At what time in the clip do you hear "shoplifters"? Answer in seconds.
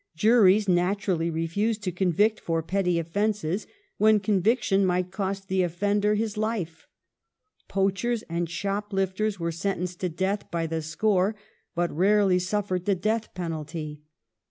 8.49-9.39